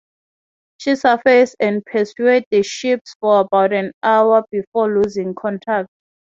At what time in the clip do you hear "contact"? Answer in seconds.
5.35-5.89